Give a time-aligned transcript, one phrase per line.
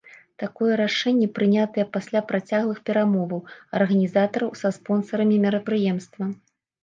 [0.41, 3.41] Такое рашэнне прынятае пасля працяглых перамоваў
[3.79, 6.23] арганізатараў са спонсарамі мерапрыемства.